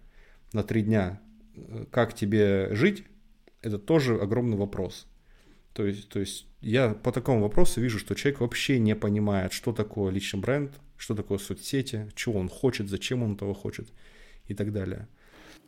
[0.53, 1.19] на три дня,
[1.55, 3.03] э, как тебе жить,
[3.61, 5.07] это тоже огромный вопрос.
[5.73, 9.73] То есть, то есть я по такому вопросу вижу, что человек вообще не понимает, что
[9.73, 13.89] такое личный бренд, что такое соцсети, чего он хочет, зачем он этого хочет
[14.47, 15.07] и так далее.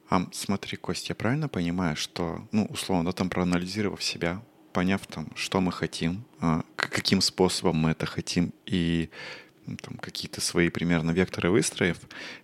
[0.09, 4.41] А смотри, Кость, я правильно понимаю, что, ну, условно, там проанализировав себя,
[4.73, 9.09] поняв там, что мы хотим, а, каким способом мы это хотим и
[9.83, 11.97] там, какие-то свои примерно векторы выстроив,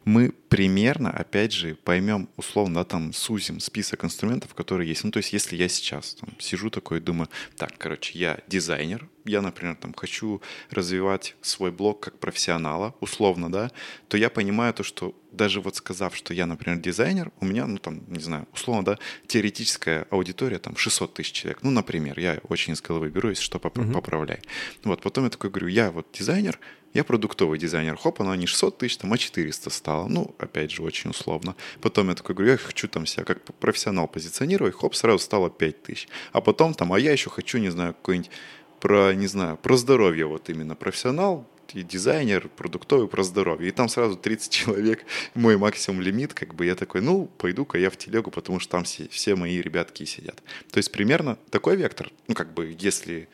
[0.03, 5.03] мы примерно, опять же, поймем, условно, да, там, сузим список инструментов, которые есть.
[5.03, 9.09] Ну, то есть, если я сейчас там, сижу такой и думаю, так, короче, я дизайнер,
[9.25, 13.69] я, например, там, хочу развивать свой блог как профессионала, условно, да,
[14.07, 17.77] то я понимаю то, что даже вот сказав, что я, например, дизайнер, у меня, ну,
[17.77, 21.63] там, не знаю, условно, да, теоретическая аудитория, там, 600 тысяч человек.
[21.63, 24.39] Ну, например, я очень из головы беру, если что, поп- поправляй.
[24.85, 26.57] Вот, потом я такой говорю, я вот дизайнер,
[26.93, 27.97] я продуктовый дизайнер.
[27.97, 30.07] Хоп, оно не 600 тысяч, там, а 400 стало.
[30.07, 31.55] Ну, опять же, очень условно.
[31.81, 34.75] Потом я такой говорю, я хочу там себя как профессионал позиционировать.
[34.75, 36.07] Хоп, сразу стало 5 тысяч.
[36.31, 38.31] А потом там, а я еще хочу, не знаю, какой-нибудь
[38.79, 40.75] про, не знаю, про здоровье вот именно.
[40.75, 43.69] Профессионал, и дизайнер, продуктовый про здоровье.
[43.69, 47.89] И там сразу 30 человек, мой максимум лимит, как бы я такой, ну, пойду-ка я
[47.89, 50.41] в телегу, потому что там все, все мои ребятки сидят.
[50.71, 53.27] То есть примерно такой вектор, ну, как бы, если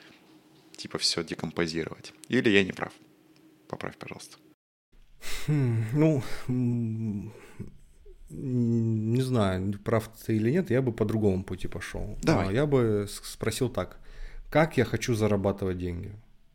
[0.75, 2.13] типа все декомпозировать.
[2.27, 2.93] Или я не прав?
[3.67, 4.37] Поправь, пожалуйста.
[5.47, 6.23] Хм, Ну,
[8.29, 12.17] Не знаю, прав ты или нет, я бы по другому пути пошел.
[12.23, 12.47] Давай.
[12.47, 13.99] А, Я бы спросил так.
[14.49, 16.11] Как я хочу зарабатывать деньги?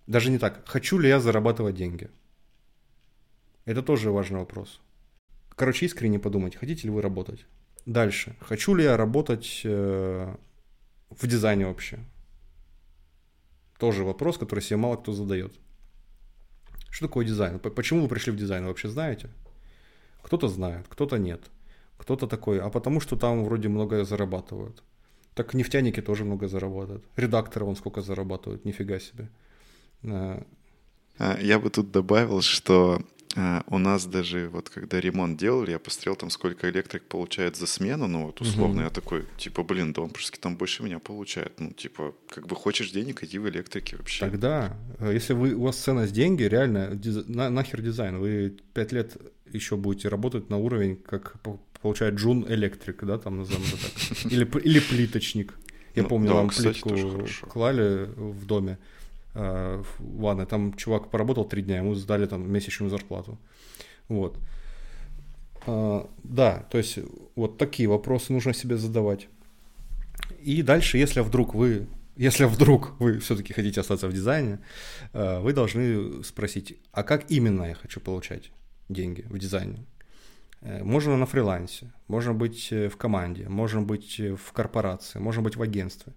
[0.06, 0.62] Даже не так.
[0.66, 2.08] Хочу ли я зарабатывать деньги?
[3.66, 4.80] Это тоже важный вопрос.
[5.54, 7.46] Короче, искренне подумайте, хотите ли вы работать.
[7.86, 8.36] Дальше.
[8.40, 10.34] Хочу ли я работать э,
[11.10, 11.98] в дизайне вообще?
[13.78, 15.58] Тоже вопрос, который себе мало кто задает.
[16.96, 17.58] Что такое дизайн?
[17.58, 19.28] Почему вы пришли в дизайн, вы вообще знаете?
[20.22, 21.42] Кто-то знает, кто-то нет.
[21.98, 24.82] Кто-то такой, а потому что там вроде много зарабатывают.
[25.34, 27.04] Так нефтяники тоже много зарабатывают.
[27.16, 29.28] Редакторы вон сколько зарабатывают, нифига себе.
[30.04, 30.42] Э,
[31.18, 33.04] А, Я бы тут добавил, что а,
[33.68, 38.06] у нас даже вот когда ремонт делали, я посмотрел там, сколько электрик получает за смену,
[38.06, 38.84] ну вот условно, Мгм.
[38.84, 41.60] я такой, типа, блин, да он просто там больше меня получает.
[41.60, 44.20] Ну, типа, как бы хочешь денег, иди в электрике вообще.
[44.24, 48.18] Тогда, э, если вы, у вас ценность деньги, реально, диз- на- нахер дизайн.
[48.18, 49.16] Вы пять лет
[49.52, 53.92] еще будете работать на уровень, как по- получает Джун Электрик, да, там назовем это так.
[54.32, 55.54] Или, или плиточник.
[55.94, 58.78] Я Ну, помню, да, вам кстати, плитку клали в доме
[59.36, 60.46] э, в ванной.
[60.46, 63.38] Там чувак поработал три дня, ему сдали там месячную зарплату.
[64.08, 64.38] Вот.
[65.66, 66.98] А, Да, то есть
[67.34, 69.28] вот такие вопросы нужно себе задавать.
[70.40, 74.58] И дальше, если вдруг вы, если вдруг вы все-таки хотите остаться в дизайне,
[75.12, 78.50] э, вы должны спросить, а как именно я хочу получать
[78.88, 79.84] деньги в дизайне?
[80.62, 85.42] Э, Можно на фрилансе, можно быть э, в команде, можно быть э, в корпорации, можно
[85.42, 86.12] быть в агентстве.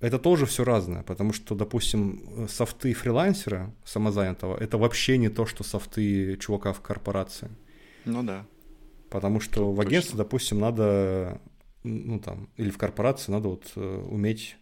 [0.00, 5.46] Это тоже все разное, потому что, допустим, э, софты фрилансера самозанятого это вообще не то,
[5.46, 7.50] что софты чувака в корпорации.
[8.04, 8.46] Ну да.
[9.08, 9.88] Потому что в Точно.
[9.88, 11.40] агентстве, допустим, надо,
[11.82, 14.56] ну там, или в корпорации надо вот э, уметь,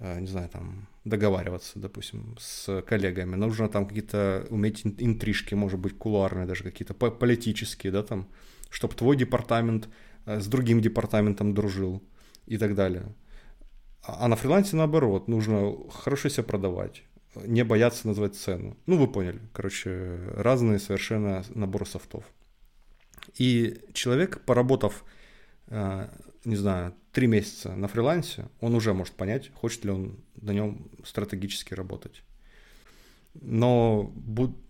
[0.00, 3.36] э, не знаю, там, договариваться, допустим, с коллегами.
[3.36, 8.28] Нужно там какие-то уметь ин- интрижки, может быть, кулуарные даже какие-то, по- политические, да, там,
[8.68, 9.88] чтобы твой департамент
[10.26, 12.02] с другим департаментом дружил
[12.46, 13.14] и так далее.
[14.06, 17.02] А на фрилансе наоборот, нужно хорошо себя продавать,
[17.34, 18.76] не бояться назвать цену.
[18.86, 19.40] Ну, вы поняли.
[19.52, 22.24] Короче, разные совершенно наборы софтов.
[23.38, 25.04] И человек, поработав,
[25.68, 26.08] э,
[26.44, 30.90] не знаю, три месяца на фрилансе, он уже может понять, хочет ли он на нем
[31.04, 32.22] стратегически работать.
[33.40, 34.12] Но,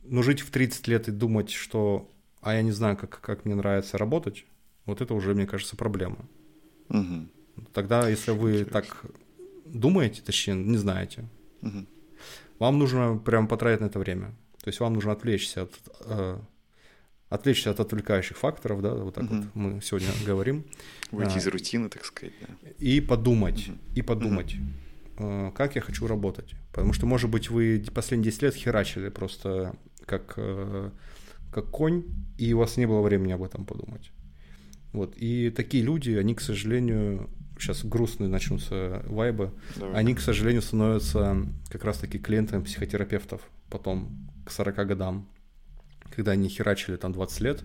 [0.05, 3.55] но жить в 30 лет и думать, что «а я не знаю, как, как мне
[3.55, 4.47] нравится работать»,
[4.87, 6.19] вот это уже, мне кажется, проблема.
[6.89, 7.31] Мгм.
[7.73, 9.05] Тогда, если вы так
[9.65, 11.25] думаете, точнее, не знаете,
[11.61, 11.87] Мгм.
[12.59, 14.35] вам нужно прям потратить на это время.
[14.63, 15.73] То есть вам нужно отвлечься от,
[16.07, 16.39] э,
[17.29, 19.41] отвлечься от отвлекающих факторов, да, вот так Мгм.
[19.43, 20.65] вот мы сегодня говорим,
[21.11, 21.39] Выйти А.
[21.39, 22.69] из рутины, так сказать, да.
[22.79, 24.57] и подумать, и подумать,
[25.19, 26.55] э, как я хочу работать.
[26.73, 29.75] Потому что, может быть, вы последние 10 лет херачили просто
[30.07, 30.91] как, э,
[31.53, 32.05] как конь,
[32.39, 34.11] и у вас не было времени об этом подумать.
[34.93, 35.15] Вот.
[35.17, 39.95] И такие люди, они, к сожалению, сейчас грустные начнутся вайбы, Давай.
[39.95, 43.41] они, к сожалению, становятся как раз-таки клиентами психотерапевтов
[43.71, 45.29] потом, к 40 годам,
[46.15, 47.65] когда они херачили там 20 лет,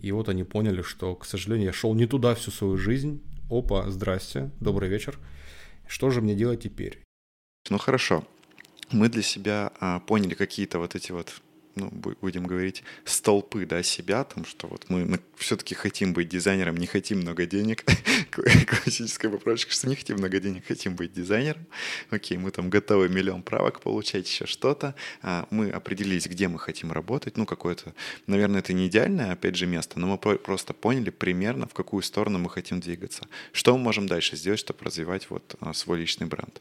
[0.00, 3.22] и вот они поняли, что, к сожалению, я шел не туда всю свою жизнь.
[3.50, 5.18] Опа, здрасте, добрый вечер.
[5.86, 7.02] Что же мне делать теперь?
[7.70, 8.24] Ну хорошо.
[8.92, 11.40] Мы для себя а, поняли какие-то вот эти вот,
[11.78, 16.76] ну, бу- будем говорить, столпы, да, себя, там, что вот мы все-таки хотим быть дизайнером,
[16.76, 17.84] не хотим много денег.
[18.66, 21.66] Классическая поправочка, что не хотим много денег, хотим быть дизайнером.
[22.10, 24.94] Окей, мы там готовы миллион правок получать, еще что-то.
[25.22, 27.94] А, Мы определились, где мы хотим работать, ну, какое-то,
[28.26, 32.02] наверное, это не идеальное, опять же, место, но мы про- просто поняли примерно, в какую
[32.02, 33.26] сторону мы хотим двигаться.
[33.52, 36.60] Что мы можем дальше сделать, чтобы развивать вот а, свой личный бренд?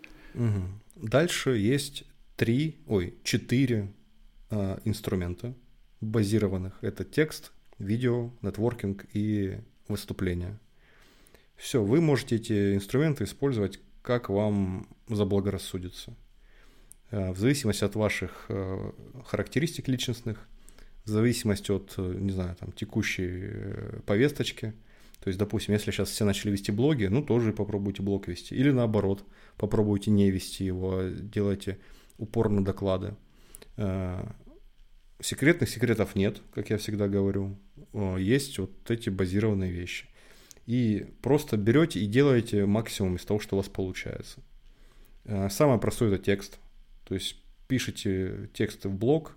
[0.95, 2.03] Дальше есть
[2.36, 3.91] три, ой, четыре
[4.49, 5.53] а, инструмента
[6.01, 6.77] базированных.
[6.81, 10.60] Это текст, видео, нетворкинг и выступление.
[11.55, 16.13] Все, вы можете эти инструменты использовать, как вам заблагорассудится.
[17.12, 18.91] А, В зависимости от ваших э,
[19.25, 20.47] характеристик личностных,
[21.03, 24.73] в зависимости от, э, не знаю, там, текущей э, повесточки.
[25.19, 28.55] То есть, допустим, если сейчас все начали вести блоги, ну, тоже попробуйте блог вести.
[28.55, 29.23] Или наоборот,
[29.57, 31.79] попробуйте не вести его, а делайте
[32.17, 33.15] упор на доклады.
[33.77, 34.25] Э,
[35.19, 37.57] Секретных секретов нет, как я всегда говорю.
[37.91, 40.05] О, Есть вот эти базированные вещи.
[40.67, 44.41] И просто берете и делаете максимум из того, что у вас получается.
[45.25, 46.59] Э, Самое простое это текст.
[47.05, 49.35] То есть пишите тексты в блог,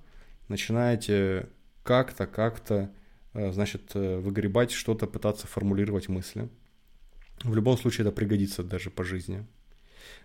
[0.49, 1.49] начинаете
[1.83, 2.93] как-то, как-то,
[3.33, 6.51] э, значит, э, выгребать что-то, пытаться формулировать мысли.
[7.43, 9.47] В любом случае это пригодится даже по жизни.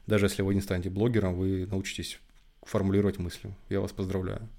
[0.05, 2.19] Даже если вы не станете блогером, вы научитесь
[2.65, 3.55] формулировать мысли.
[3.69, 4.49] Я вас поздравляю.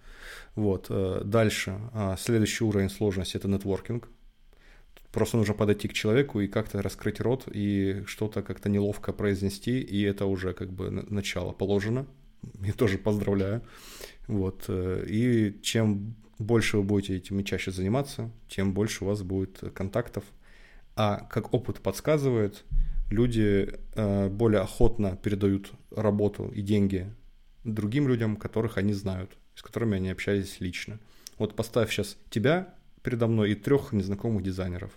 [0.54, 0.86] Вот.
[0.88, 1.78] э, Дальше.
[1.92, 4.08] а, Следующий уровень сложности– это нетворкинг.
[5.12, 10.02] Просто нужно подойти к человеку и как-то раскрыть рот и что-то как-то неловко произнести, и
[10.02, 12.06] это уже как бы начало положено.
[12.60, 13.62] Я тоже поздравляю.
[14.26, 14.64] Вот.
[14.68, 20.24] Э, и чем больше вы будете этим чаще заниматься, тем больше у вас будет контактов.
[20.94, 22.64] А как опыт подсказывает,
[23.10, 27.10] люди э, более охотно передают работу и деньги
[27.74, 30.98] другим людям, которых они знают, с которыми они общались лично.
[31.38, 34.92] Вот поставь сейчас тебя передо мной и трех незнакомых дизайнеров.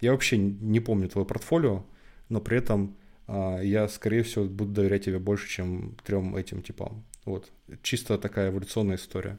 [0.00, 1.84] Я вообще не помню твое портфолио,
[2.28, 2.96] но при этом
[3.28, 7.04] э, я, скорее всего, буду доверять тебе больше, чем трем этим типам.
[7.24, 7.50] Вот.
[7.82, 9.38] Чисто такая эволюционная история.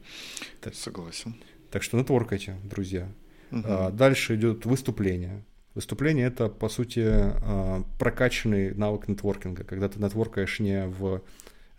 [0.73, 1.35] Согласен.
[1.71, 3.11] Так что нетворкайте, друзья.
[3.51, 3.61] Угу.
[3.65, 5.43] А, дальше идет выступление.
[5.73, 11.21] Выступление это, по сути, а, прокачанный навык нетворкинга, когда ты нетворкаешь не в,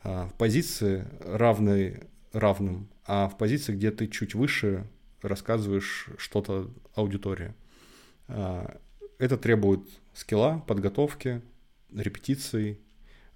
[0.04, 4.86] в позиции равной равным, а в позиции, где ты чуть выше
[5.22, 7.54] рассказываешь что-то аудитории.
[8.28, 8.78] А,
[9.18, 9.80] это требует
[10.14, 11.42] скилла, подготовки,
[11.92, 12.80] репетиций,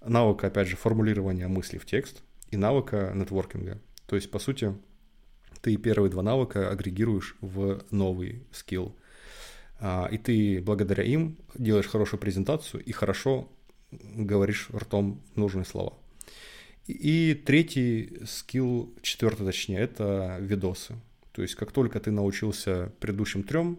[0.04, 3.80] навыка, опять же, формулирования мыслей в текст и навыка нетворкинга.
[4.06, 4.74] То есть, по сути,
[5.60, 8.96] ты первые два навыка агрегируешь в новый скилл.
[9.80, 13.50] А, и ты благодаря им делаешь хорошую презентацию и хорошо
[13.90, 15.98] говоришь ртом нужные слова.
[16.86, 20.94] И третий скилл, четвертый точнее, это видосы.
[21.32, 23.78] То есть как только ты научился предыдущим трем,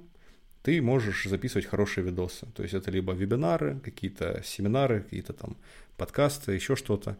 [0.63, 2.47] ты можешь записывать хорошие видосы.
[2.55, 5.57] То есть это либо вебинары, какие-то семинары, какие-то там
[5.97, 7.17] подкасты, еще что-то.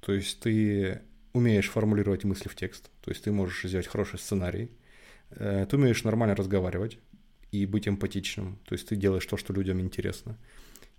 [0.00, 4.70] То есть ты умеешь формулировать мысли в текст, то есть ты можешь сделать хороший сценарий,
[5.30, 6.98] э, ты умеешь нормально разговаривать,
[7.52, 8.58] и быть эмпатичным.
[8.64, 10.36] То есть ты делаешь то, что людям интересно.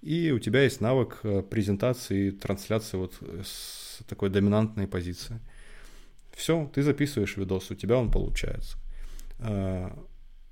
[0.01, 5.39] И у тебя есть навык э, презентации трансляции вот с такой доминантной позиции.
[6.33, 8.77] Все, ты записываешь видос, у тебя он получается.
[9.39, 9.89] Э,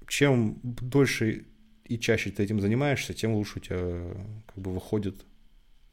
[0.07, 1.45] чем дольше
[1.83, 3.77] и чаще ты этим занимаешься, тем лучше у тебя
[4.47, 5.25] как бы выходит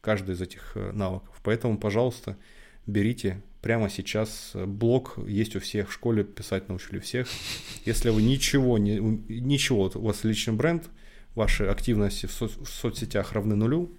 [0.01, 1.39] каждый из этих э, навыков.
[1.43, 2.37] Поэтому, пожалуйста,
[2.87, 4.51] берите прямо сейчас.
[4.55, 7.27] Блог есть у всех, в школе писать научили всех.
[7.85, 10.89] Если вы ничего, не, ничего, у вас личный бренд,
[11.35, 13.91] ваши активности в, со, в соцсетях равны нулю,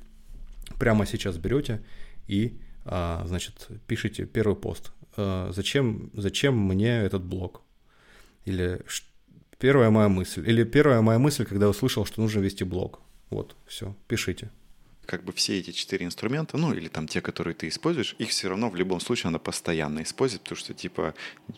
[0.79, 1.83] прямо сейчас берете
[2.27, 4.93] и, а, значит, пишите первый пост.
[5.17, 7.63] А, зачем, зачем мне этот блог?
[8.45, 8.83] Или
[9.59, 10.49] первая моя мысль.
[10.49, 13.01] Или первая моя мысль, когда услышал, что нужно вести блог.
[13.31, 14.51] Вот, все, пишите
[15.05, 18.49] как бы все эти четыре инструмента, ну или там те, которые ты используешь, их все
[18.49, 21.15] равно в любом случае надо постоянно использовать, потому что типа,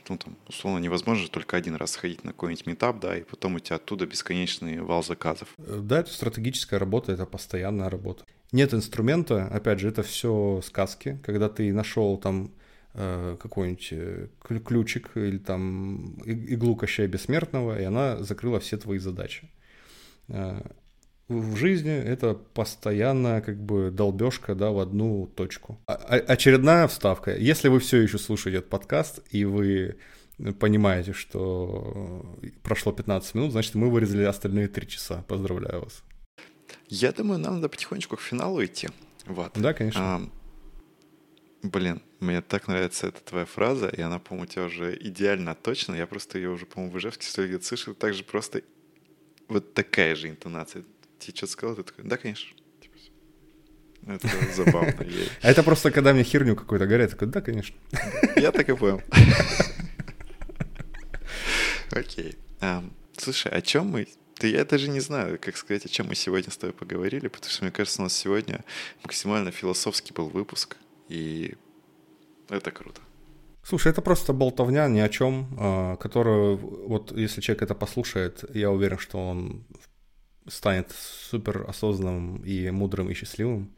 [0.09, 3.59] ну там, условно невозможно только один раз сходить на какой-нибудь метап, да, и потом у
[3.61, 5.55] тебя оттуда бесконечный вал заказов.
[5.59, 8.25] Э, да, это стратегическая работа, это постоянная работа.
[8.53, 12.53] Нет инструмента, опять же, это все сказки, когда ты нашел там
[12.95, 14.29] э, какой-нибудь э,
[14.65, 19.49] ключик или там иглу Кощая Бессмертного, и она закрыла все твои задачи
[21.29, 25.79] в жизни это постоянная как бы долбежка, да, в одну точку.
[25.87, 27.37] А, а очередная вставка.
[27.37, 29.97] Если вы все еще слушаете этот подкаст, и вы
[30.61, 35.25] понимаете, что прошло 15 минут, значит, мы вырезали остальные 3 часа.
[35.27, 36.03] Поздравляю вас.
[36.89, 38.89] Я думаю, нам надо потихонечку к финалу идти.
[39.27, 39.53] Вот.
[39.57, 40.01] Да, конечно.
[40.01, 40.23] А,
[41.63, 45.95] блин, мне так нравится эта твоя фраза, и она, по-моему, у тебя уже идеально точно.
[45.95, 47.95] Я просто ее уже, по-моему, в Ижевске слышал.
[47.95, 48.63] Также просто
[49.49, 50.85] вот такая же интонация
[51.19, 52.57] тебе что-то сказал, ты такой, да, конечно.
[52.81, 52.97] Типа,
[54.07, 54.95] это забавно.
[55.43, 57.77] А это просто когда мне херню какую-то говорят, такой, да, конечно.
[58.37, 59.03] Я так и понял.
[61.91, 62.37] Окей.
[63.17, 64.07] Слушай, о чем мы
[64.39, 67.51] да я даже не знаю, как сказать, о чем мы сегодня с тобой поговорили, потому
[67.51, 68.65] что, мне кажется, у нас сегодня
[69.03, 70.77] максимально философский был выпуск,
[71.09, 71.55] и
[72.51, 73.01] это круто.
[73.63, 78.71] Слушай, это просто болтовня ни о чем, а, которую, вот если человек это послушает, я
[78.71, 79.65] уверен, что он
[80.49, 83.71] станет супер осознанным и мудрым и счастливым,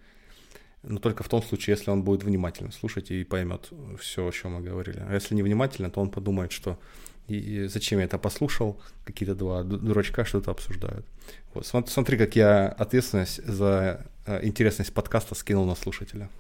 [0.83, 4.52] но только в том случае, если он будет внимательно слушать и поймет все, о чем
[4.52, 5.02] мы говорили.
[5.09, 6.78] А если не внимательно, то он подумает, что
[7.26, 11.04] и зачем я это послушал, какие-то два дурачка что-то обсуждают.
[11.52, 16.31] Вот, смотри, как я ответственность за э, интересность подкаста скинул на слушателя.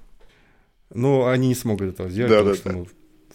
[0.94, 2.76] Ну, они не смогут этого сделать, да, потому да, что да.
[2.76, 2.86] мы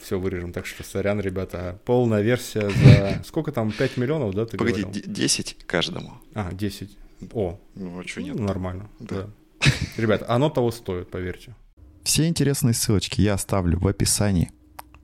[0.04, 0.54] все вырежем.
[0.54, 3.24] Так что, сорян, ребята, полная версия за...
[3.26, 5.04] Сколько там, 5 миллионов, да, ты Погоди, говорил?
[5.06, 6.14] 10 каждому.
[6.34, 6.98] А, 10.
[7.32, 7.60] О.
[7.76, 8.36] Ну, а что нет?
[8.36, 9.30] Ну, нормально, да.
[9.62, 9.70] да.
[9.98, 11.56] Ребят, оно того стоит, поверьте.
[12.04, 14.52] Все интересные ссылочки я оставлю в описании.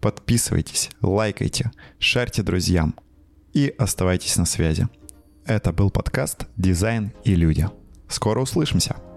[0.02, 2.96] Подписывайтесь, лайкайте, шарьте друзьям
[3.54, 4.88] и оставайтесь на связи.
[5.46, 7.68] Это был подкаст «Дизайн и люди».
[8.08, 9.09] Скоро услышимся!